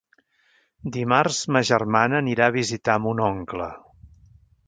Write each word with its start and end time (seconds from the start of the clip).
Dimarts 0.95 1.41
ma 1.57 1.61
germana 1.71 2.17
anirà 2.21 2.47
a 2.51 2.55
visitar 2.57 2.97
mon 3.05 3.23
oncle. 3.29 3.71